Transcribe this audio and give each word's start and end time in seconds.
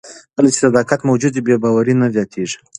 کله 0.35 0.49
چې 0.53 0.57
صداقت 0.65 0.99
موجود 1.09 1.31
وي، 1.33 1.41
بې 1.45 1.55
باوري 1.63 1.93
نه 2.01 2.07
زیاتیږي. 2.15 2.57